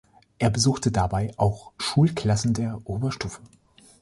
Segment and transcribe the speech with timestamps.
[0.39, 3.39] Er besuchte dabei auch Schulklassen der Oberstufe.